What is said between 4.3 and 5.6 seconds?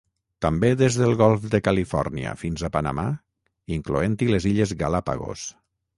les Illes Galápagos.